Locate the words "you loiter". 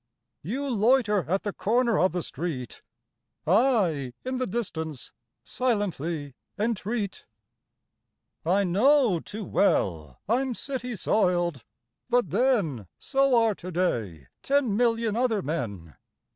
0.41-1.29